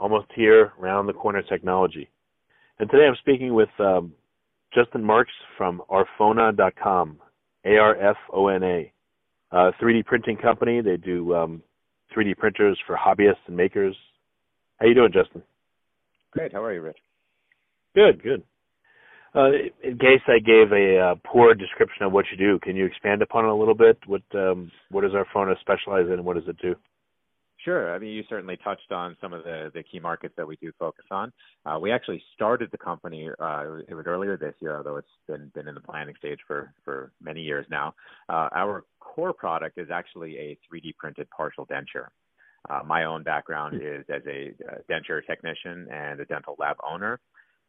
[0.00, 2.08] Almost here, round the corner technology.
[2.78, 4.12] And today I'm speaking with um,
[4.74, 7.18] Justin Marks from Arfona.com,
[7.64, 8.92] A-R-F-O-N-A,
[9.52, 10.80] a 3D printing company.
[10.80, 11.62] They do um,
[12.14, 13.96] 3D printers for hobbyists and makers.
[14.80, 15.42] How you doing, Justin?
[16.32, 16.52] Great.
[16.52, 16.98] How are you, Rich?
[17.94, 18.42] Good, good.
[19.36, 19.50] Uh,
[19.82, 23.22] in case I gave a uh, poor description of what you do, can you expand
[23.22, 23.98] upon it a little bit?
[24.06, 26.76] What um, what does Arfona specialize in, and what does it do?
[27.64, 27.94] Sure.
[27.94, 30.70] I mean, you certainly touched on some of the, the key markets that we do
[30.78, 31.32] focus on.
[31.64, 35.50] Uh, we actually started the company uh, it was earlier this year, although it's been
[35.54, 37.94] been in the planning stage for for many years now.
[38.28, 42.08] Uh, our core product is actually a 3D printed partial denture.
[42.68, 43.86] Uh, my own background hmm.
[43.86, 44.52] is as a
[44.90, 47.18] denture technician and a dental lab owner.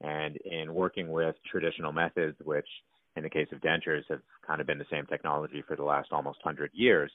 [0.02, 2.68] And in working with traditional methods, which
[3.16, 6.10] in the case of dentures have kind of been the same technology for the last
[6.12, 7.12] almost 100 years,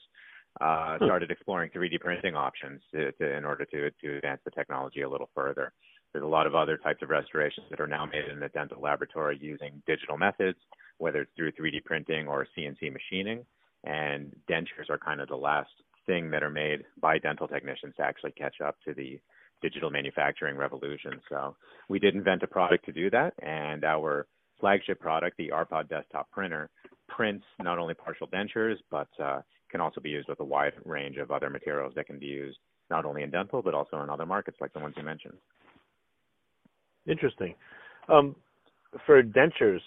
[0.59, 1.05] uh, hmm.
[1.05, 5.09] started exploring 3D printing options to, to, in order to, to advance the technology a
[5.09, 5.71] little further.
[6.11, 8.81] There's a lot of other types of restorations that are now made in the dental
[8.81, 10.57] laboratory using digital methods,
[10.97, 13.45] whether it's through 3D printing or CNC machining.
[13.85, 15.69] And dentures are kind of the last
[16.05, 19.19] thing that are made by dental technicians to actually catch up to the
[19.61, 21.21] digital manufacturing revolution.
[21.29, 21.55] So
[21.87, 24.27] we did invent a product to do that, and our
[24.59, 26.69] flagship product, the Arpod desktop printer,
[27.07, 29.41] prints not only partial dentures, but uh,
[29.71, 32.57] can also be used with a wide range of other materials that can be used
[32.89, 35.37] not only in dental, but also in other markets like the ones you mentioned.
[37.07, 37.55] Interesting.
[38.09, 38.35] Um,
[39.05, 39.79] for dentures,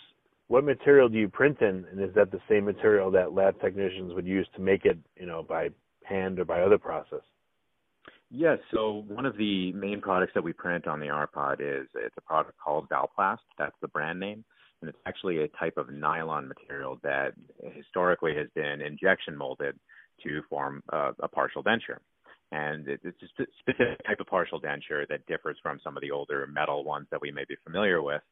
[0.49, 4.15] what material do you print in, and is that the same material that lab technicians
[4.15, 5.69] would use to make it, you know, by
[6.05, 7.21] hand or by other process?
[8.31, 8.59] Yes.
[8.73, 12.21] So one of the main products that we print on the Arpod is it's a
[12.21, 13.39] product called Valplast.
[13.59, 14.45] That's the brand name,
[14.81, 17.33] and it's actually a type of nylon material that
[17.75, 19.79] historically has been injection molded
[20.23, 21.99] to form a, a partial denture.
[22.53, 26.47] And it's a specific type of partial denture that differs from some of the older
[26.47, 28.23] metal ones that we may be familiar with.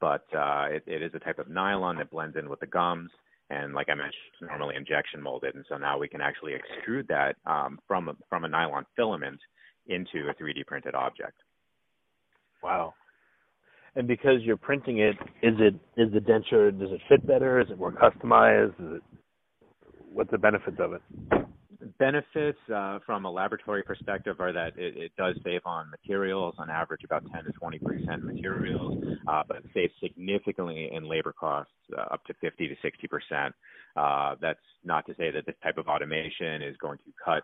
[0.00, 3.10] But uh, it, it is a type of nylon that blends in with the gums
[3.52, 7.06] and like I mentioned, it's normally injection molded, and so now we can actually extrude
[7.08, 9.40] that um, from a, from a nylon filament
[9.86, 11.36] into a 3D printed object.
[12.62, 12.94] Wow!
[13.94, 16.76] And because you're printing it, is it is the denture?
[16.78, 17.60] Does it fit better?
[17.60, 18.74] Is it more customized?
[18.80, 19.02] Is it
[20.12, 21.02] what's the benefits of it?
[21.98, 26.70] benefits uh, from a laboratory perspective are that it, it, does save on materials, on
[26.70, 32.02] average about 10 to 20 percent materials, uh, but saves significantly in labor costs, uh,
[32.12, 33.54] up to 50 to 60 percent.
[33.96, 37.42] Uh, that's not to say that this type of automation is going to cut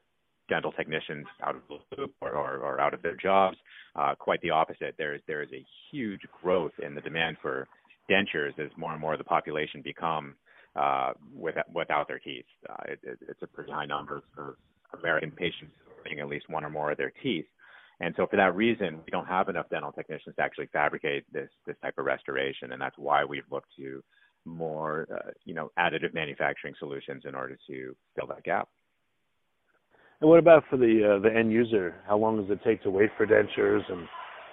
[0.49, 3.57] dental technicians out of the loop or, or, or out of their jobs.
[3.97, 4.95] Uh, quite the opposite.
[4.97, 7.67] There is there is a huge growth in the demand for
[8.11, 10.35] dentures as more and more of the population become
[10.77, 12.45] uh, with, without their teeth.
[12.69, 14.55] Uh, it, it, it's a pretty high number of
[14.99, 15.73] American patients
[16.05, 17.47] having at least one or more of their teeth.
[18.01, 21.51] And so for that reason, we don't have enough dental technicians to actually fabricate this
[21.67, 24.03] this type of restoration, and that's why we've looked to
[24.45, 28.69] more uh, you know additive manufacturing solutions in order to fill that gap.
[30.21, 31.95] And what about for the uh, the end user?
[32.07, 34.09] How long does it take to wait for dentures, and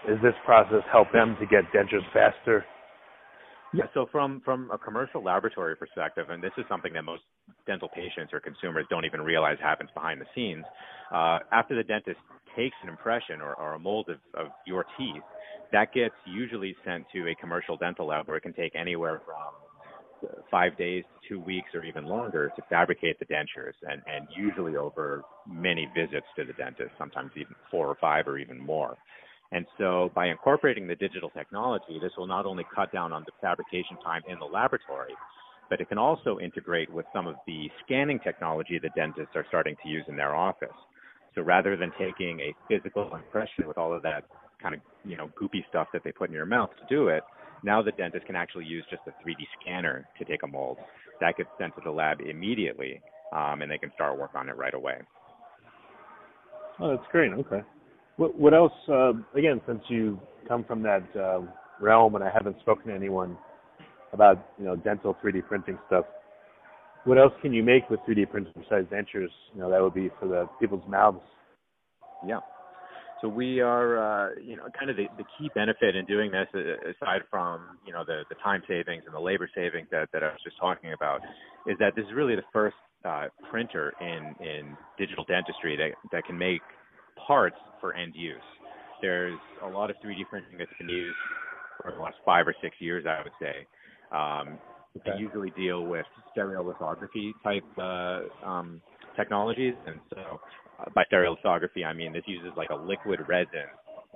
[0.07, 2.63] does this process help them to get dentures faster?
[3.73, 7.23] Yeah, so from from a commercial laboratory perspective, and this is something that most
[7.65, 10.63] dental patients or consumers don't even realize happens behind the scenes.
[11.11, 12.19] Uh, after the dentist
[12.55, 15.23] takes an impression or, or a mold of, of your teeth,
[15.71, 19.64] that gets usually sent to a commercial dental lab where it can take anywhere from
[20.51, 24.75] five days to two weeks or even longer to fabricate the dentures, and, and usually
[24.75, 28.95] over many visits to the dentist, sometimes even four or five or even more.
[29.51, 33.31] And so by incorporating the digital technology, this will not only cut down on the
[33.41, 35.13] fabrication time in the laboratory,
[35.69, 39.75] but it can also integrate with some of the scanning technology that dentists are starting
[39.83, 40.75] to use in their office.
[41.33, 44.23] So rather than taking a physical impression with all of that
[44.61, 47.23] kind of, you know, goopy stuff that they put in your mouth to do it,
[47.65, 50.77] now the dentist can actually use just a 3D scanner to take a mold.
[51.19, 53.01] That gets sent to the lab immediately,
[53.33, 55.01] um, and they can start work on it right away.
[56.79, 57.31] Oh, that's great.
[57.31, 57.61] Okay.
[58.17, 58.73] What, what else?
[58.87, 61.41] Uh, again, since you come from that uh,
[61.81, 63.37] realm, and I haven't spoken to anyone
[64.13, 66.05] about you know dental 3D printing stuff.
[67.05, 69.29] What else can you make with 3D printing besides dentures?
[69.53, 71.19] You know that would be for the people's mouths.
[72.25, 72.39] Yeah.
[73.21, 76.47] So we are, uh, you know, kind of the, the key benefit in doing this,
[76.53, 80.23] uh, aside from you know the, the time savings and the labor savings that, that
[80.23, 81.21] I was just talking about,
[81.65, 82.75] is that this is really the first
[83.05, 86.61] uh, printer in in digital dentistry that that can make
[87.27, 88.35] parts for end use.
[89.01, 91.17] There's a lot of 3D printing that's been used
[91.81, 93.67] for the last five or six years, I would say.
[94.11, 94.59] Um,
[94.97, 95.11] okay.
[95.11, 98.81] They usually deal with stereolithography type uh, um,
[99.15, 100.39] technologies, and so
[100.93, 103.67] by stereolithography, I mean this uses like a liquid resin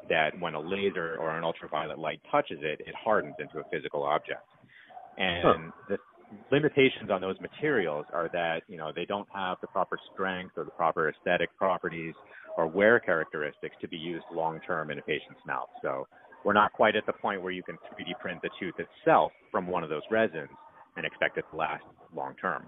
[0.10, 4.04] that when a laser or an ultraviolet light touches it, it hardens into a physical
[4.04, 4.42] object.
[5.18, 5.72] And huh.
[5.90, 5.98] the
[6.52, 10.64] limitations on those materials are that you know they don't have the proper strength or
[10.64, 12.14] the proper aesthetic properties
[12.58, 15.70] or wear characteristics to be used long term in a patient's mouth.
[15.82, 16.08] So
[16.44, 19.68] we're not quite at the point where you can 3D print the tooth itself from
[19.68, 20.50] one of those resins
[20.96, 21.84] and expect it to last
[22.16, 22.66] long term.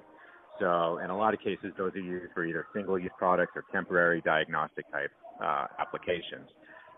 [0.62, 4.22] So in a lot of cases, those are used for either single-use products or temporary
[4.22, 5.12] diagnostic type
[5.44, 6.48] uh, applications.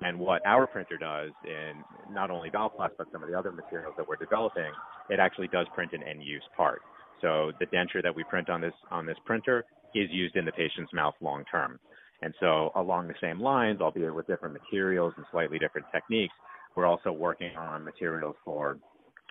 [0.01, 3.93] And what our printer does in not only Valplast but some of the other materials
[3.97, 4.71] that we're developing,
[5.09, 6.81] it actually does print an end-use part.
[7.21, 9.63] So the denture that we print on this on this printer
[9.95, 11.79] is used in the patient's mouth long term.
[12.21, 16.33] And so along the same lines, albeit with different materials and slightly different techniques,
[16.75, 18.77] we're also working on materials for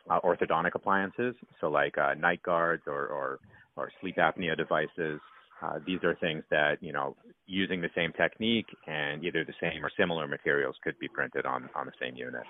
[0.09, 3.39] uh, orthodontic appliances, so like uh, night guards or, or,
[3.77, 5.21] or sleep apnea devices.
[5.63, 7.17] Uh, these are things that you know,
[7.47, 11.69] using the same technique and either the same or similar materials could be printed on
[11.75, 12.43] on the same unit.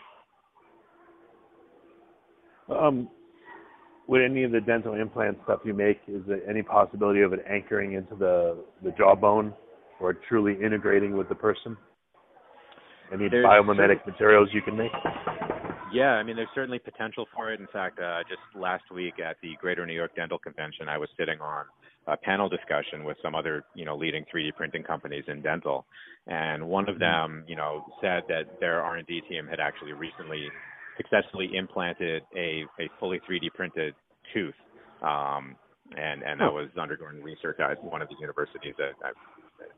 [2.69, 3.09] Um,
[4.09, 7.45] with any of the dental implant stuff you make, is there any possibility of it
[7.49, 9.53] anchoring into the the jawbone,
[10.01, 11.77] or truly integrating with the person?
[13.13, 14.91] Any There's biomimetic materials you can make?
[15.93, 17.61] Yeah, I mean, there's certainly potential for it.
[17.61, 21.09] In fact, uh, just last week at the Greater New York Dental Convention, I was
[21.19, 21.67] sitting on
[22.07, 25.85] a panel discussion with some other, you know, leading 3D printing companies in dental,
[26.27, 27.35] and one of mm-hmm.
[27.35, 30.49] them, you know, said that their R&D team had actually recently
[30.97, 33.95] successfully implanted a, a fully 3D printed
[34.35, 34.55] tooth,
[35.03, 35.57] um,
[35.97, 38.75] and and that was undergoing research at one of the universities.
[38.79, 39.13] That I,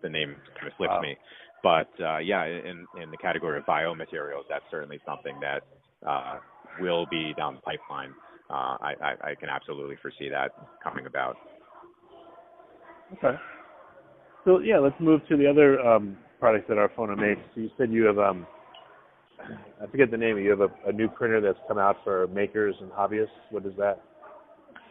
[0.03, 1.01] the name kind of slips wow.
[1.01, 1.17] me,
[1.63, 5.63] but uh, yeah, in in the category of biomaterials, that's certainly something that
[6.07, 6.39] uh,
[6.81, 8.11] will be down the pipeline.
[8.51, 10.53] Uh, I, I, I can absolutely foresee that
[10.83, 11.37] coming about.
[13.15, 13.37] Okay.
[14.45, 17.41] So yeah, let's move to the other um, products that our Arfona makes.
[17.55, 18.47] So you said you have um,
[19.83, 20.39] I forget the name.
[20.39, 23.29] You have a, a new printer that's come out for makers and hobbyists.
[23.51, 24.03] What is that?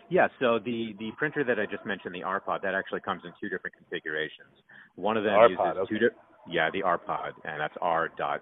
[0.10, 3.32] Yeah, so the the printer that I just mentioned, the RPod, that actually comes in
[3.40, 4.54] two different configurations.
[4.96, 5.90] One of them the uses okay.
[5.90, 6.16] two di-
[6.48, 8.42] yeah, the RPod, and that's R.pod.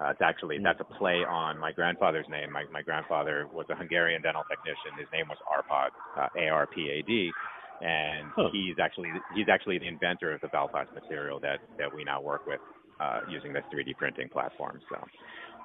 [0.00, 0.62] Uh, it's actually mm.
[0.62, 2.52] that's a play on my grandfather's name.
[2.52, 4.98] My my grandfather was a Hungarian dental technician.
[4.98, 7.32] His name was Arpad, uh, A-R-P-A-D,
[7.80, 8.48] and huh.
[8.52, 12.46] he's actually he's actually the inventor of the Valplast material that that we now work
[12.46, 12.60] with
[13.00, 14.80] uh, using this 3D printing platform.
[14.88, 15.04] So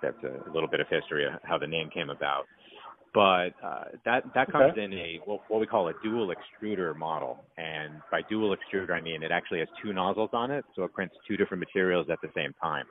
[0.01, 2.45] that's a little bit of history of how the name came about.
[3.13, 4.83] But uh, that that comes okay.
[4.83, 9.01] in a what, what we call a dual extruder model, and by dual extruder I
[9.01, 12.19] mean it actually has two nozzles on it, so it prints two different materials at
[12.23, 12.85] the same time.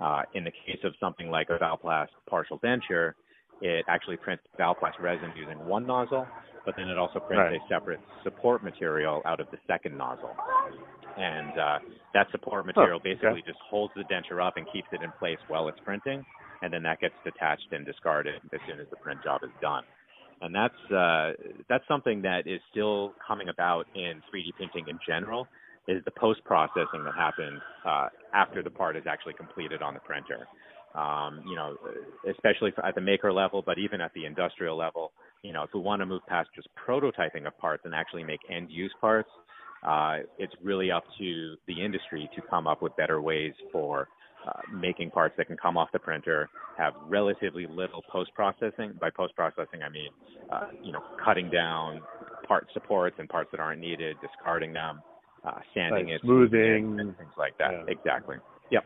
[0.00, 3.12] Uh, in the case of something like a Valplast partial denture,
[3.60, 6.26] it actually prints Valplast resin using one nozzle,
[6.64, 7.54] but then it also prints right.
[7.54, 10.34] a separate support material out of the second nozzle.
[11.16, 11.78] And uh,
[12.12, 13.42] that support material oh, basically okay.
[13.46, 16.24] just holds the denture up and keeps it in place while it's printing,
[16.62, 19.84] and then that gets detached and discarded as soon as the print job is done.
[20.40, 21.32] And that's uh,
[21.68, 25.46] that's something that is still coming about in 3D printing in general
[25.86, 30.00] is the post processing that happens uh, after the part is actually completed on the
[30.00, 30.46] printer.
[30.94, 31.76] Um, you know,
[32.30, 35.10] especially at the maker level, but even at the industrial level,
[35.42, 38.38] you know, if we want to move past just prototyping of parts and actually make
[38.48, 39.28] end use parts,
[39.84, 44.08] uh, it's really up to the industry to come up with better ways for
[44.46, 46.48] uh, making parts that can come off the printer,
[46.78, 48.92] have relatively little post processing.
[49.00, 50.10] By post processing, I mean,
[50.52, 52.02] uh, you know, cutting down
[52.46, 55.00] part supports and parts that aren't needed, discarding them,
[55.44, 57.72] uh, sanding like it, smoothing, and things like that.
[57.72, 57.92] Yeah.
[57.92, 58.36] Exactly.
[58.70, 58.84] Yep.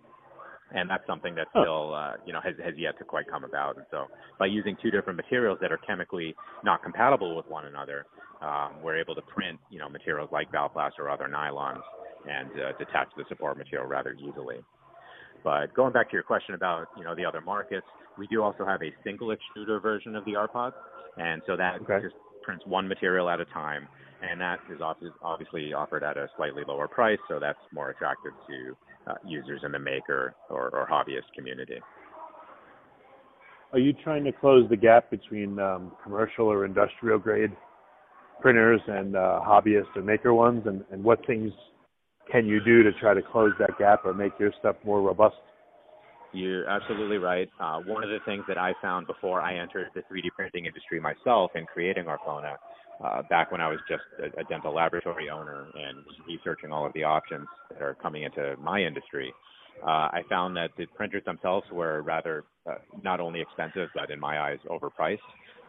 [0.75, 1.63] And that's something that huh.
[1.63, 3.77] still, uh, you know, has, has yet to quite come about.
[3.77, 4.07] And so,
[4.39, 6.35] by using two different materials that are chemically
[6.65, 8.07] not compatible with one another,
[8.43, 11.83] um, we're able to print, you know, materials like Valplast or other nylons
[12.29, 14.57] and uh, detach the support material rather easily.
[15.43, 17.87] But going back to your question about, you know, the other markets,
[18.19, 20.73] we do also have a single extruder version of the RPod,
[21.17, 22.01] and so that okay.
[22.03, 23.87] just prints one material at a time
[24.23, 24.81] and that is
[25.23, 28.77] obviously offered at a slightly lower price, so that's more attractive to
[29.11, 31.79] uh, users in the maker or, or, hobbyist community.
[33.73, 37.53] Are you trying to close the gap between um, commercial or industrial grade
[38.41, 41.53] printers and uh, hobbyist and maker ones, and, and what things
[42.31, 45.37] can you do to try to close that gap or make your stuff more robust?
[46.33, 47.49] You're absolutely right.
[47.59, 51.01] Uh, one of the things that I found before I entered the 3D printing industry
[51.01, 52.57] myself in creating Arfona,
[53.05, 56.93] uh, back when I was just a, a dental laboratory owner and researching all of
[56.95, 59.33] the options that are coming into my industry,
[59.83, 64.19] uh, I found that the printers themselves were rather uh, not only expensive, but in
[64.19, 65.19] my eyes, overpriced.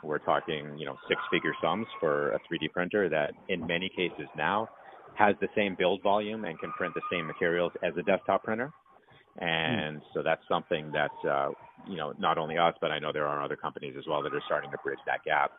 [0.02, 4.70] We're talking, you know, six-figure sums for a 3D printer that, in many cases now,
[5.16, 8.72] has the same build volume and can print the same materials as a desktop printer.
[9.40, 10.04] And mm.
[10.14, 11.50] so that's something that, uh,
[11.88, 14.34] you know, not only us, but I know there are other companies as well that
[14.34, 15.52] are starting to bridge that gap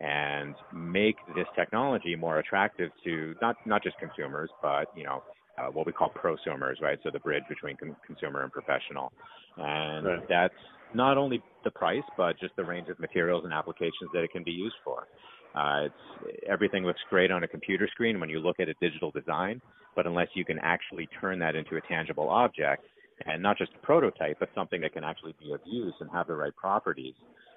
[0.00, 5.22] and make this technology more attractive to not not just consumers, but you know
[5.58, 6.98] uh, what we call prosumers, right?
[7.02, 9.12] So the bridge between con- consumer and professional,
[9.56, 10.28] and right.
[10.28, 10.54] that's
[10.94, 14.44] not only the price, but just the range of materials and applications that it can
[14.44, 15.06] be used for.
[15.54, 19.10] Uh, it's everything looks great on a computer screen when you look at a digital
[19.10, 19.60] design,
[19.94, 22.84] but unless you can actually turn that into a tangible object,
[23.24, 26.26] and not just a prototype, but something that can actually be of use and have
[26.26, 27.14] the right properties,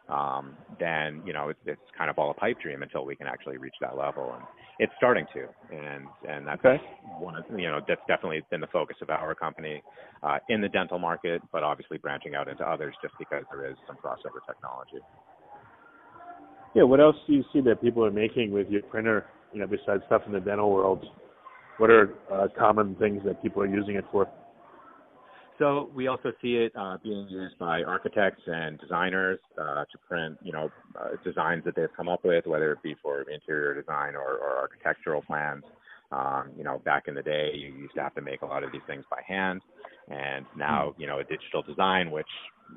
[0.09, 3.27] um, then you know it's, it's kind of all a pipe dream until we can
[3.27, 4.43] actually reach that level, and
[4.79, 6.81] it's starting to, and and that's okay.
[7.19, 9.83] one of you know that's definitely been the focus of our company
[10.23, 13.77] uh, in the dental market, but obviously branching out into others just because there is
[13.87, 15.03] some crossover technology.
[16.75, 19.25] Yeah, what else do you see that people are making with your printer?
[19.53, 21.05] You know, besides stuff in the dental world,
[21.77, 24.27] what are uh, common things that people are using it for?
[25.59, 30.37] So we also see it uh, being used by architects and designers uh, to print,
[30.41, 34.15] you know, uh, designs that they've come up with, whether it be for interior design
[34.15, 35.63] or, or architectural plans.
[36.11, 38.63] Um, you know, back in the day, you used to have to make a lot
[38.63, 39.61] of these things by hand,
[40.07, 41.01] and now, hmm.
[41.01, 42.25] you know, a digital design, which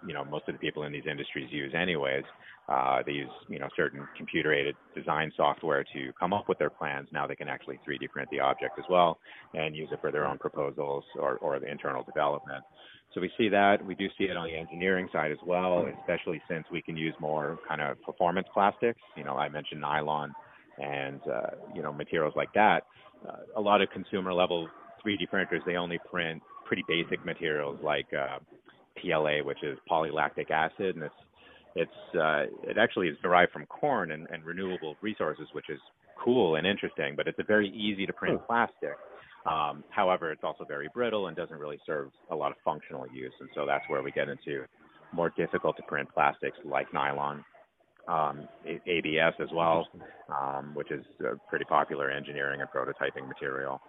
[0.06, 2.24] you know most of the people in these industries use anyways.
[2.68, 7.08] Uh, they use you know certain computer-aided design software to come up with their plans.
[7.12, 9.18] Now they can actually 3D print the object as well
[9.54, 12.64] and use it for their own proposals or, or the internal development.
[13.14, 13.84] So we see that.
[13.84, 17.14] We do see it on the engineering side as well, especially since we can use
[17.20, 19.00] more kind of performance plastics.
[19.16, 20.32] You know, I mentioned nylon
[20.78, 22.86] and uh, you know materials like that.
[23.28, 24.68] Uh, a lot of consumer level
[25.04, 28.38] 3D printers they only print pretty basic materials like uh,
[29.00, 31.14] PLA, which is polylactic acid, and it's
[31.74, 35.80] it's uh, it actually is derived from corn and, and renewable resources, which is
[36.22, 37.14] cool and interesting.
[37.16, 38.96] But it's a very easy to print plastic.
[39.46, 43.32] Um, however, it's also very brittle and doesn't really serve a lot of functional use,
[43.40, 44.64] and so that's where we get into
[45.12, 47.44] more difficult to print plastics like nylon,
[48.08, 48.48] um,
[48.86, 49.88] ABS as well,
[50.28, 53.80] um, which is a pretty popular engineering and prototyping material.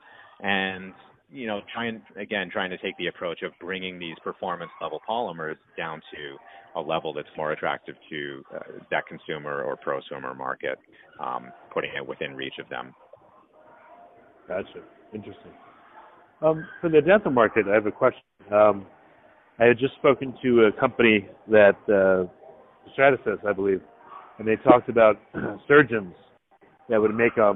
[0.42, 0.94] And
[1.32, 5.56] you know, trying again, trying to take the approach of bringing these performance level polymers
[5.78, 8.60] down to a level that's more attractive to uh,
[8.92, 10.78] that consumer or prosumer market,
[11.20, 12.94] um, putting it within reach of them.
[14.48, 14.82] Gotcha.
[15.14, 15.52] Interesting.
[16.42, 18.22] Um, for the dental market, I have a question.
[18.52, 18.86] Um,
[19.60, 22.28] I had just spoken to a company that uh,
[22.92, 23.82] Stratasys, I believe,
[24.40, 25.18] and they talked about
[25.68, 26.14] surgeons
[26.90, 27.52] that would make a,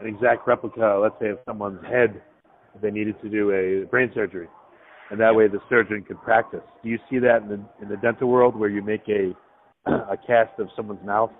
[0.00, 2.22] an exact replica, let's say, of someone's head
[2.74, 4.48] if they needed to do a brain surgery,
[5.10, 6.60] and that way the surgeon could practice.
[6.82, 9.32] Do you see that in the in the dental world where you make a
[9.90, 11.30] a cast of someone's mouth,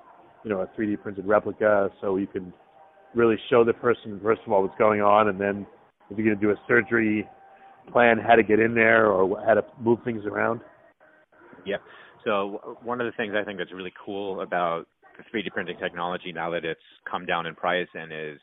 [0.44, 2.52] you know, a 3D printed replica, so you can
[3.14, 5.66] really show the person first of all what's going on, and then
[6.10, 7.28] if you're going to do a surgery
[7.92, 10.60] plan, how to get in there or how to move things around.
[11.64, 11.76] Yeah.
[12.26, 16.32] So one of the things I think that's really cool about the 3D printing technology
[16.32, 18.40] now that it's come down in price and is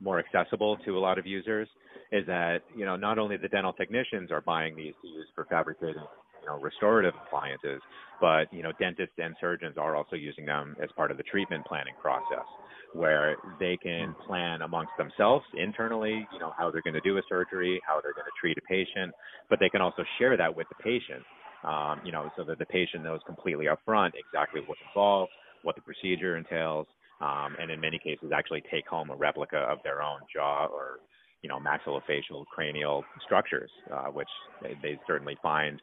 [0.00, 1.68] more accessible to a lot of users
[2.12, 5.44] is that you know not only the dental technicians are buying these to use for
[5.50, 6.02] fabricating
[6.40, 7.82] you know restorative appliances,
[8.22, 11.64] but you know dentists and surgeons are also using them as part of the treatment
[11.66, 12.46] planning process,
[12.94, 14.26] where they can hmm.
[14.26, 18.14] plan amongst themselves internally, you know how they're going to do a surgery, how they're
[18.14, 19.12] going to treat a patient,
[19.50, 21.22] but they can also share that with the patient,
[21.64, 25.32] um, you know, so that the patient knows completely upfront exactly what's involved,
[25.62, 26.86] what the procedure entails,
[27.20, 30.98] um, and in many cases actually take home a replica of their own jaw or
[31.42, 34.28] you know maxillofacial cranial structures, uh, which
[34.62, 35.80] they, they certainly find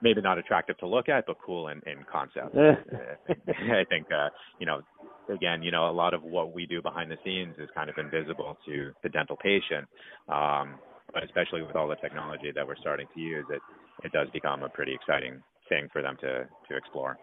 [0.00, 2.54] maybe not attractive to look at, but cool in, in concept.
[3.48, 4.28] I think uh,
[4.58, 4.80] you know
[5.28, 7.96] again, you know, a lot of what we do behind the scenes is kind of
[7.98, 9.86] invisible to the dental patient.
[10.28, 10.78] Um,
[11.12, 13.62] but especially with all the technology that we're starting to use, it
[14.04, 17.18] it does become a pretty exciting thing for them to to explore.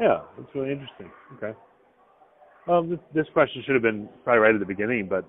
[0.00, 1.10] Yeah, it's really interesting.
[1.36, 1.58] Okay.
[2.68, 5.24] Um, this question should have been probably right at the beginning, but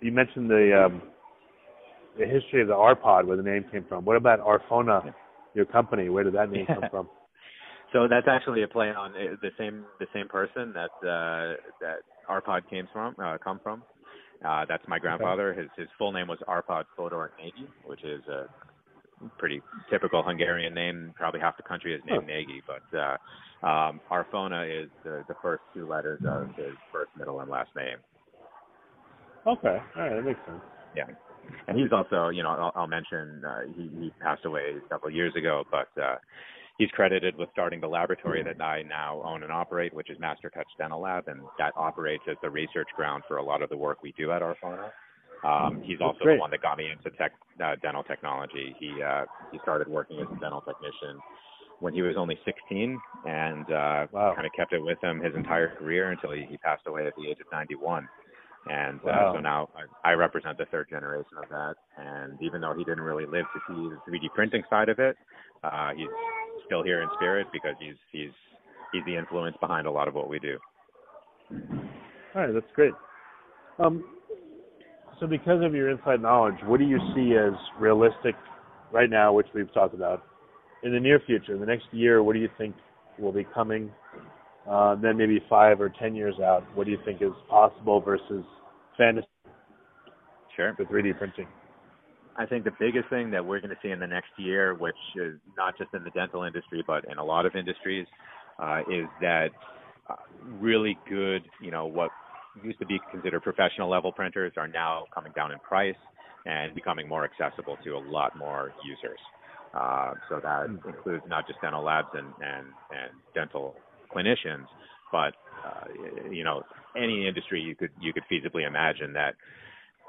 [0.00, 1.02] you mentioned the um,
[2.18, 4.04] the history of the R-Pod, where the name came from.
[4.04, 5.14] What about Arfona,
[5.54, 6.08] your company?
[6.08, 7.08] Where did that name come from?
[7.92, 11.96] So that's actually a play on uh, the same the same person that uh, that
[12.28, 13.82] R-Pod came from uh, come from,
[14.44, 15.52] Uh, that's my grandfather.
[15.52, 18.46] His his full name was Arpad Fodor Nagy, which is a
[19.38, 21.12] pretty typical Hungarian name.
[21.16, 23.16] Probably half the country is named Nagy, but uh,
[23.66, 27.98] um, Arfona is the, the first two letters of his first, middle, and last name.
[29.46, 30.60] Okay, all right, that makes sense.
[30.96, 31.04] Yeah,
[31.68, 35.34] and he's also, you know, I'll, I'll mention uh, he he passed away several years
[35.36, 36.16] ago, but uh,
[36.78, 40.50] he's credited with starting the laboratory that I now own and operate, which is Master
[40.50, 43.76] Touch Dental Lab, and that operates as the research ground for a lot of the
[43.76, 44.90] work we do at Arfona.
[45.42, 46.36] Um, he's also great.
[46.36, 47.32] the one that got me into tech,
[47.64, 48.76] uh, dental technology.
[48.78, 51.20] He uh, he started working as a dental technician
[51.80, 54.34] when he was only 16, and uh, Wow.
[54.34, 57.14] kind of kept it with him his entire career until he, he passed away at
[57.16, 58.06] the age of 91.
[58.68, 59.30] And Wow.
[59.30, 59.68] uh, so now
[60.04, 61.74] I, I represent the third generation of that.
[61.96, 65.16] And even though he didn't really live to see the 3D printing side of it,
[65.64, 66.08] uh, he's
[66.66, 68.30] still here in spirit because he's he's
[68.92, 70.58] he's the influence behind a lot of what we do.
[72.34, 72.92] All right, that's great.
[73.78, 74.04] Um,
[75.20, 78.34] so because of your inside knowledge, what do you see as realistic
[78.90, 80.24] right now, which we've talked about,
[80.82, 82.22] in the near future, in the next year?
[82.22, 82.74] What do you think
[83.18, 83.90] will be coming?
[84.68, 88.44] Uh, then maybe five or ten years out, what do you think is possible versus
[88.96, 89.26] fantasy
[90.56, 90.74] Sure.
[90.74, 91.46] for 3D printing?
[92.36, 94.94] I think the biggest thing that we're going to see in the next year, which
[95.16, 98.06] is not just in the dental industry, but in a lot of industries,
[98.58, 99.48] uh, is that
[100.08, 100.14] uh,
[100.58, 102.10] really good, you know, what
[102.62, 105.96] used to be considered professional level printers are now coming down in price
[106.46, 109.18] and becoming more accessible to a lot more users.
[109.74, 113.76] Uh, so that includes not just dental labs and, and, and dental
[114.14, 114.66] clinicians,
[115.12, 115.84] but uh,
[116.30, 116.62] you know
[116.96, 119.34] any industry you could you could feasibly imagine that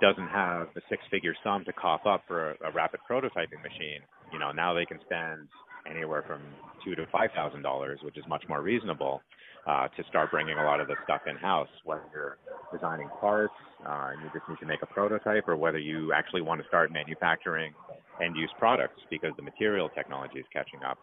[0.02, 4.02] doesn't have a six-figure sum to cough up for a, a rapid prototyping machine.
[4.34, 5.48] You know now they can spend
[5.90, 6.42] anywhere from
[6.84, 9.22] two to five thousand dollars, which is much more reasonable,
[9.68, 11.70] uh, to start bringing a lot of the stuff in house.
[11.86, 12.38] Whether you're
[12.72, 13.53] designing parts
[13.86, 16.68] uh, and you just need to make a prototype, or whether you actually want to
[16.68, 17.74] start manufacturing
[18.22, 20.98] end-use products because the material technology is catching up.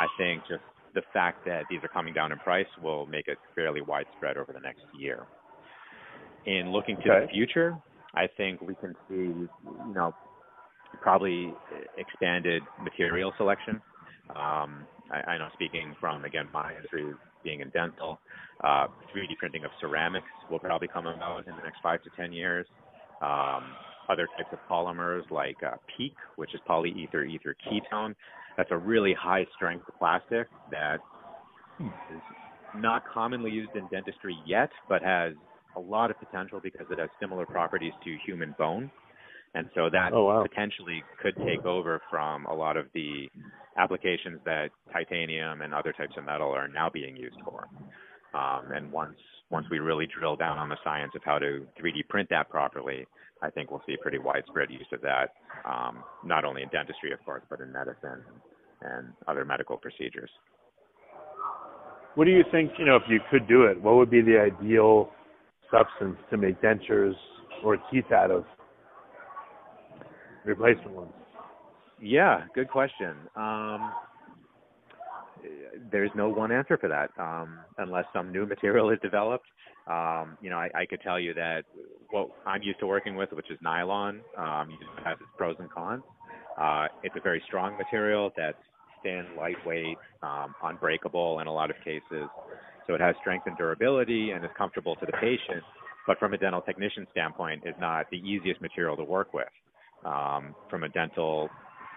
[0.00, 0.62] I think just
[0.94, 4.52] the fact that these are coming down in price will make it fairly widespread over
[4.52, 5.26] the next year.
[6.46, 7.26] In looking to Okay.
[7.26, 7.76] the future,
[8.14, 10.14] I think we can see, you know,
[11.00, 11.54] probably
[11.96, 13.80] expanded material selection.
[14.30, 18.18] Um, I, I know speaking from again my industry being in dental,
[18.64, 22.32] uh, 3D printing of ceramics will probably come about in the next five to ten
[22.32, 22.66] years.
[23.20, 23.62] Um,
[24.08, 28.14] other types of polymers like uh, PEEK, which is polyether ether ketone,
[28.56, 31.00] that's a really high strength plastic that
[31.80, 32.20] is
[32.76, 35.32] not commonly used in dentistry yet, but has
[35.76, 38.90] a lot of potential because it has similar properties to human bone.
[39.54, 40.42] And so that Oh, wow.
[40.42, 43.30] potentially could take over from a lot of the
[43.76, 47.68] applications that titanium and other types of metal are now being used for.
[48.34, 49.18] Um, and once
[49.50, 53.06] once we really drill down on the science of how to 3D print that properly,
[53.42, 55.34] I think we'll see pretty widespread use of that,
[55.66, 58.24] um, not only in dentistry, of course, but in medicine
[58.80, 60.30] and other medical procedures.
[62.14, 64.38] What do you think, you know, if you could do it, what would be the
[64.40, 65.10] ideal
[65.70, 67.14] substance to make dentures
[67.64, 68.44] or teeth out of?
[70.44, 71.12] Replacement ones.
[72.00, 73.14] Yeah, good question.
[73.36, 73.92] Um,
[75.90, 79.46] there's no one answer for that, um, unless some new material is developed.
[79.86, 81.64] Um, you know, I, I could tell you that
[82.10, 84.70] what I'm used to working with, which is nylon, um,
[85.04, 86.02] has its pros and cons.
[86.60, 88.58] Uh, it's a very strong material that's
[89.02, 92.28] thin, lightweight, um, unbreakable in a lot of cases.
[92.86, 95.62] So it has strength and durability and is comfortable to the patient.
[96.06, 99.46] But from a dental technician standpoint, is not the easiest material to work with.
[100.04, 101.48] Um, from a dental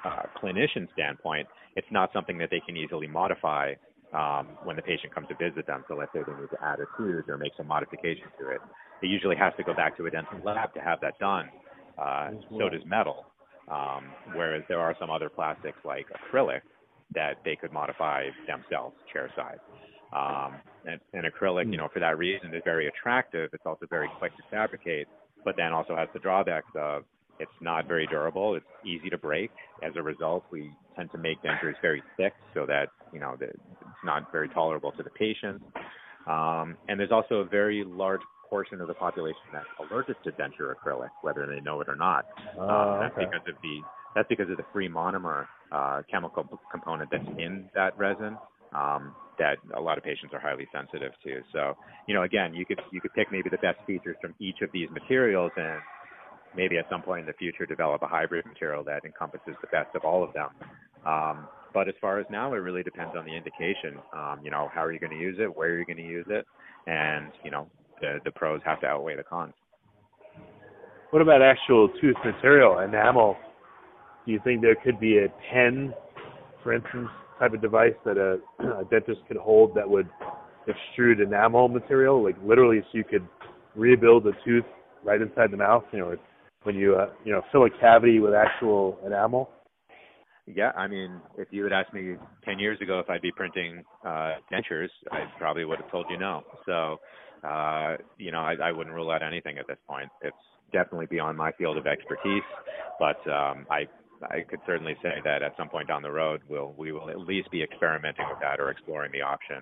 [0.05, 3.73] uh, clinician standpoint, it's not something that they can easily modify
[4.13, 5.83] um, when the patient comes to visit them.
[5.87, 8.61] So let's say they need to add a tooth or make some modification to it.
[9.01, 11.49] It usually has to go back to a dental lab to have that done.
[11.97, 13.25] Uh, so does metal.
[13.67, 16.61] Um, whereas there are some other plastics like acrylic
[17.13, 19.59] that they could modify themselves chair side.
[20.13, 23.49] Um, and, and acrylic, you know, for that reason is very attractive.
[23.53, 25.07] It's also very quick to fabricate,
[25.43, 27.03] but then also has the drawbacks of
[27.39, 28.55] it's not very durable.
[28.55, 29.51] It's easy to break.
[29.83, 33.49] As a result, we tend to make dentures very thick so that you know that
[33.49, 35.61] it's not very tolerable to the patient.
[36.27, 40.73] Um, and there's also a very large portion of the population that's allergic to denture
[40.73, 42.25] acrylic, whether they know it or not.
[42.57, 43.25] Um, Oh, that's okay.
[43.25, 43.81] because of the
[44.15, 48.37] that's because of the free monomer uh, chemical b- component that's in that resin
[48.73, 51.41] um, that a lot of patients are highly sensitive to.
[51.51, 51.75] So,
[52.07, 54.69] you know, again, you could you could pick maybe the best features from each of
[54.71, 55.81] these materials and
[56.55, 59.95] maybe at some point in the future develop a hybrid material that encompasses the best
[59.95, 60.49] of all of them.
[61.05, 63.99] Um, but as far as now, it really depends on the indication.
[64.13, 65.53] Um, you know, how are you going to use it?
[65.53, 66.45] Where are you going to use it?
[66.87, 67.67] And you know,
[68.01, 69.53] the the pros have to outweigh the cons.
[71.11, 73.35] what about actual tooth material, enamel?
[74.25, 75.93] Do you think there could be a pen,
[76.63, 78.39] for instance, type of device that a,
[78.79, 80.09] a dentist could hold that would
[80.67, 83.27] extrude enamel material, like literally, so you could
[83.75, 84.65] rebuild a tooth
[85.03, 85.83] right inside the mouth?
[85.91, 86.15] You know,
[86.65, 89.49] when you uh, you know fill a cavity with actual enamel.
[90.47, 93.83] Yeah, I mean, if you had asked me 10 years ago if I'd be printing
[94.05, 96.43] uh, dentures, I probably would have told you no.
[96.67, 96.97] So,
[97.43, 100.07] uh, you know, I, I wouldn't rule out anything at this point.
[100.21, 100.37] It's
[100.71, 102.43] definitely beyond my field of expertise,
[102.99, 103.87] but um, I
[104.21, 107.19] I could certainly say that at some point down the road, we'll we will at
[107.19, 109.57] least be experimenting with that or exploring the option,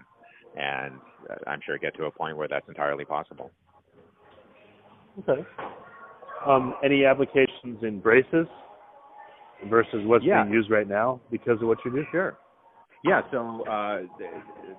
[0.57, 0.95] and
[1.29, 3.51] uh, I'm sure get to a point where that's entirely possible.
[5.27, 5.45] Okay.
[6.45, 8.47] Um, any applications in braces
[9.69, 10.43] versus what's yeah.
[10.43, 12.03] being used right now because of what you do?
[12.11, 12.37] Sure.
[13.03, 13.21] Yeah.
[13.31, 14.27] So uh, the,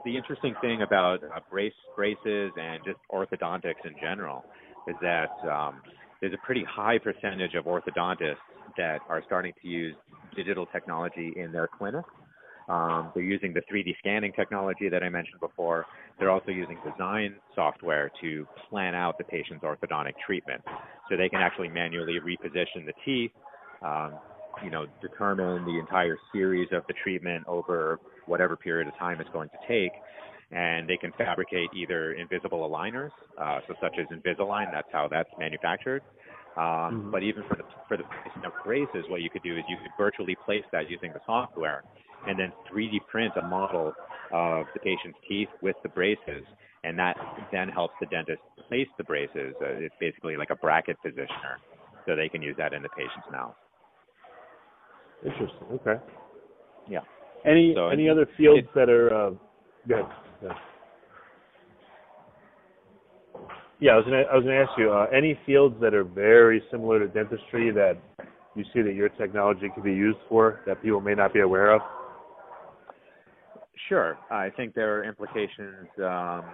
[0.05, 4.45] the interesting thing about uh, brace braces and just orthodontics in general
[4.89, 5.81] is that um,
[6.21, 8.37] there's a pretty high percentage of orthodontists
[8.77, 9.95] that are starting to use
[10.35, 12.05] digital technology in their clinic.
[12.69, 15.85] Um, they're using the 3D scanning technology that I mentioned before.
[16.19, 20.63] They're also using design software to plan out the patient's orthodontic treatment,
[21.09, 23.33] so they can actually manually reposition the teeth,
[23.83, 24.15] um,
[24.63, 29.31] you know, determine the entire series of the treatment over whatever period of time it's
[29.31, 29.93] going to take,
[30.53, 34.71] and they can fabricate either invisible aligners, uh, so such as Invisalign.
[34.73, 36.03] That's how that's manufactured.
[36.57, 37.11] Um, mm-hmm.
[37.11, 39.77] But even for the for the placing of braces, what you could do is you
[39.77, 41.83] could virtually place that using the software,
[42.27, 43.93] and then 3D print a model
[44.33, 46.45] of the patient's teeth with the braces,
[46.85, 47.17] and that
[47.51, 49.55] then helps the dentist place the braces.
[49.61, 51.57] Uh, it's basically like a bracket positioner,
[52.07, 53.55] so they can use that in the patient's mouth.
[55.25, 55.67] Interesting.
[55.73, 56.03] Okay.
[56.89, 57.01] Yeah.
[57.45, 59.31] Any so any other fields that are uh,
[59.89, 60.05] good?
[63.81, 66.63] Yeah, I was gonna I was gonna ask you uh, any fields that are very
[66.71, 67.99] similar to dentistry that
[68.55, 71.75] you see that your technology could be used for that people may not be aware
[71.75, 71.83] of.
[73.89, 76.45] Sure, I think there are implications um,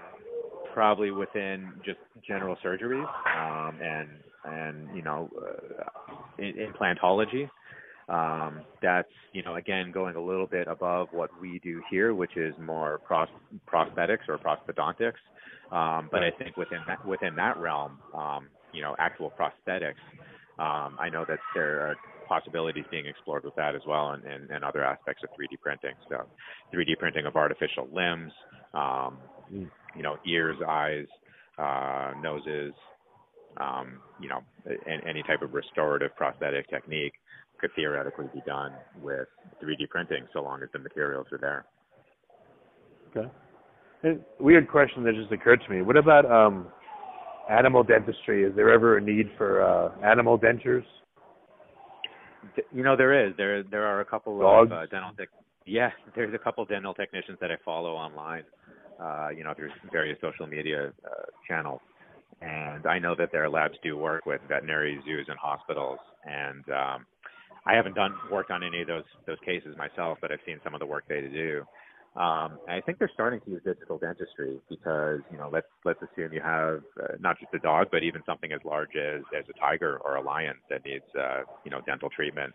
[0.75, 3.07] probably within just general surgeries
[3.37, 4.09] um, and
[4.45, 7.49] and you know uh, implantology.
[8.09, 12.37] Um, that's you know again going a little bit above what we do here, which
[12.37, 13.29] is more pros-
[13.73, 15.21] prosthetics or prosthodontics.
[15.71, 19.95] Um, but I think within that within that realm, um, you know, actual prosthetics,
[20.59, 21.97] um, I know that there are
[22.29, 25.95] possibilities being explored with that as well, and, and, and other aspects of 3D printing.
[26.09, 26.23] So,
[26.75, 28.33] 3D printing of artificial limbs,
[28.75, 29.19] um.
[29.97, 31.07] You know, ears, eyes,
[31.59, 32.73] uh, noses,
[33.59, 34.41] um, you know,
[35.07, 37.15] any type of restorative prosthetic technique
[37.61, 38.73] could theoretically be done
[39.03, 39.29] with
[39.63, 41.65] 3D printing, so long as the materials are there.
[43.15, 43.31] Okay.
[44.03, 45.83] And weird question that just occurred to me.
[45.83, 46.69] What about um,
[47.51, 48.45] animal dentistry?
[48.45, 50.85] Is there ever a need for uh, animal dentures?
[52.73, 53.35] You know, there is.
[53.37, 54.71] There there are a couple Dogs.
[54.71, 55.29] of uh, dental tech.
[55.67, 58.45] Yeah, there's a couple dental technicians that I follow online.
[59.01, 61.81] Uh, you know, through various social media uh, channels,
[62.43, 65.99] and I know that their labs do work with veterinary zoos and hospitals.
[66.25, 67.07] And um,
[67.67, 70.75] I haven't done worked on any of those those cases myself, but I've seen some
[70.75, 71.65] of the work they do.
[72.17, 76.33] Um, I think they're starting to use digital dentistry because you know let's let's assume
[76.33, 79.59] you have uh, not just a dog but even something as large as as a
[79.61, 82.53] tiger or a lion that needs uh, you know dental treatment.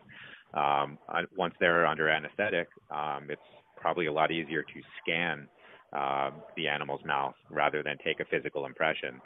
[0.53, 0.97] Um,
[1.37, 3.41] once they're under anesthetic, um, it's
[3.79, 5.47] probably a lot easier to scan
[5.93, 9.21] uh, the animal's mouth rather than take a physical impression.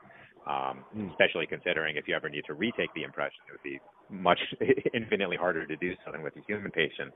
[0.48, 1.12] Um, mm.
[1.12, 4.40] Especially considering if you ever need to retake the impression, it would be much
[4.94, 7.14] infinitely harder to do something with a human patient.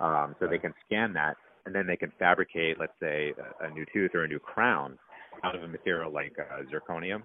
[0.00, 3.70] Um, so they can scan that and then they can fabricate, let's say, a, a
[3.70, 4.98] new tooth or a new crown
[5.44, 7.22] out of a material like uh, zirconium,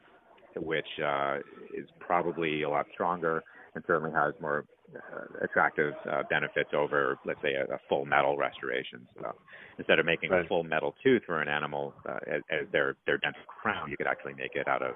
[0.58, 1.38] which uh,
[1.74, 3.44] is probably a lot stronger
[3.76, 4.66] and certainly has more
[4.96, 9.08] uh, attractive uh, benefits over, let's say, a, a full metal restoration.
[9.20, 9.34] So
[9.78, 10.46] instead of making right.
[10.46, 13.98] a full metal tooth for an animal uh, as, as their their dental crown, you
[13.98, 14.94] could actually make it out of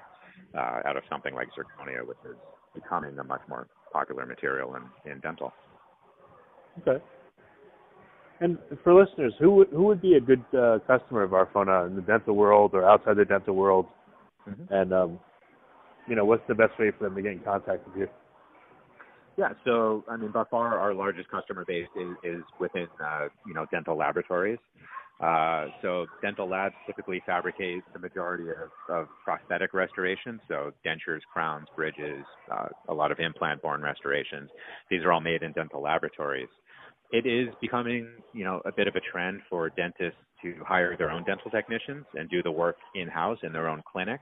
[0.56, 2.36] uh, out of something like zirconia, which is
[2.76, 5.52] becoming a much more popular material in, in dental.
[6.82, 7.04] Okay.
[8.40, 11.96] And for listeners, who would who would be a good uh, customer of Arfona in
[11.96, 13.88] the dental world or outside the dental world?
[14.48, 14.74] Mm-hmm.
[14.74, 15.20] And um,
[16.08, 18.08] you know, what's the best way for them to get in contact with you?
[19.38, 23.54] Yeah, so I mean, by far our largest customer base is, is within uh, you
[23.54, 24.60] know dental laboratories.
[25.20, 31.68] Uh, so dental labs typically fabricate the majority of, of prosthetic restorations, so dentures, crowns,
[31.76, 34.48] bridges, uh, a lot of implant-borne restorations.
[34.92, 36.50] These are all made in dental laboratories
[37.12, 41.12] it is becoming, you know, a bit of a trend for dentists to hire their
[41.12, 44.20] own dental technicians and do the work in house in their own clinic,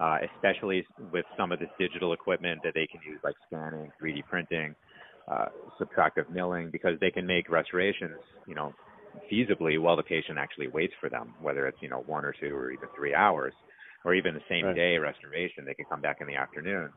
[0.00, 4.24] uh, especially with some of this digital equipment that they can use, like scanning, 3D
[4.28, 4.74] printing,
[5.28, 5.46] uh,
[5.80, 8.74] subtractive milling, because they can make restorations, you know,
[9.32, 12.54] feasibly while the patient actually waits for them, whether it's you know one or two
[12.54, 13.52] or even three hours,
[14.04, 14.74] or even the same right.
[14.74, 15.64] day restoration.
[15.64, 16.90] They can come back in the afternoon.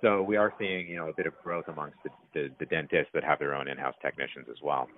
[0.00, 3.10] So we are seeing, you know, a bit of growth amongst the, the, the dentists
[3.14, 4.88] that have their own in-house technicians as well.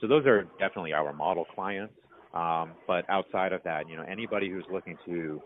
[0.00, 1.92] So those are definitely our model clients.
[2.36, 5.40] Um, but outside of that, you know, anybody who's looking to,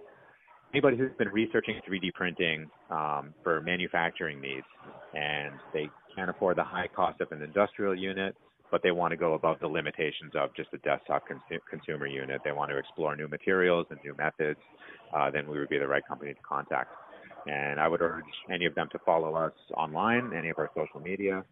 [0.73, 4.67] anybody who's been researching 3D printing um, for manufacturing needs,
[5.15, 8.35] and they can't afford the high cost of an industrial unit,
[8.73, 12.41] but they want to go above the limitations of just a desktop cons- consumer unit.
[12.45, 14.59] They want to explore new materials and new methods.
[15.15, 16.91] Uh, then we would be the right company to contact.
[17.47, 21.01] And I would urge any of them to follow us online, any of our social
[21.01, 21.45] media,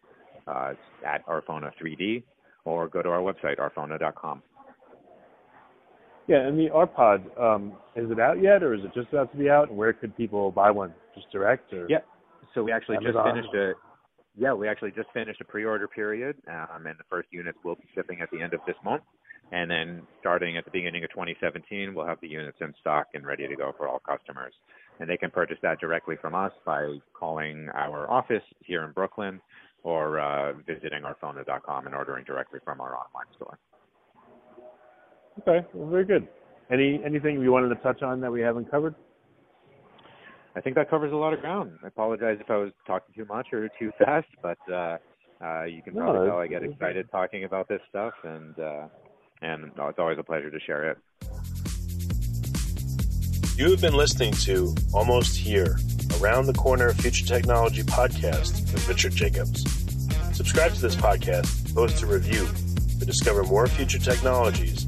[0.48, 0.74] uh,
[1.07, 2.24] at Arfona 3D,
[2.64, 4.42] or go to our website, arfona.com.
[6.29, 9.38] Yeah, and the ARPod, um, is it out yet, or is it just about to
[9.38, 9.71] be out?
[9.71, 10.95] And where could people buy one?
[11.14, 11.99] Just direct, or yeah.
[12.55, 13.25] So we actually Amazon?
[13.25, 13.73] just finished a
[14.38, 17.85] yeah, we actually just finished a pre-order period, um, and the first units will be
[17.95, 19.03] shipping at the end of this month.
[19.51, 23.27] And then starting at the beginning of 2017, we'll have the units in stock and
[23.27, 24.53] ready to go for all customers.
[25.01, 29.41] And they can purchase that directly from us by calling our office here in Brooklyn
[29.83, 33.59] or uh, visiting arfona.com and ordering directly from our online store.
[35.40, 36.27] Okay, well, very good.
[36.70, 38.94] Any anything you wanted to touch on that we haven't covered?
[40.57, 41.79] I think that covers a lot of ground.
[41.85, 44.98] I apologize if I was talking too much or too fast, but uh,
[45.40, 48.88] uh, you can probably no, tell I get excited talking about this stuff, and uh,
[49.40, 50.98] and it's always a pleasure to share it.
[53.57, 55.79] You have been listening to Almost Here,
[56.20, 59.62] Around the Corner Future Technology podcast with Richard Jacobs.
[60.37, 62.46] Subscribe to this podcast, post a review
[62.98, 64.88] to discover more future technologies